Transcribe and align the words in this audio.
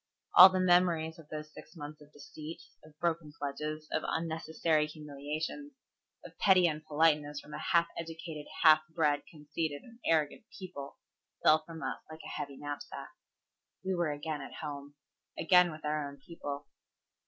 All 0.33 0.49
the 0.49 0.59
memories 0.59 1.19
of 1.19 1.29
those 1.29 1.53
six 1.53 1.75
months 1.75 2.01
of 2.01 2.11
deceit, 2.11 2.59
of 2.83 2.97
broken 2.97 3.31
pledges, 3.37 3.87
of 3.91 4.01
unnecessary 4.03 4.87
humiliations, 4.87 5.73
of 6.25 6.35
petty 6.39 6.65
unpoliteness 6.67 7.39
from 7.39 7.53
a 7.53 7.59
half 7.59 7.85
educated, 7.95 8.47
half 8.63 8.79
bred, 8.89 9.21
conceited, 9.29 9.83
and 9.83 9.99
arrogant 10.03 10.45
people 10.57 10.97
fell 11.43 11.63
from 11.67 11.83
us 11.83 11.99
like 12.09 12.21
a 12.25 12.29
heavy 12.35 12.57
knapsack. 12.57 13.11
We 13.85 13.93
were 13.93 14.09
again 14.11 14.41
at 14.41 14.55
home. 14.63 14.95
Again 15.37 15.71
with 15.71 15.85
our 15.85 16.09
own 16.09 16.17
people. 16.17 16.65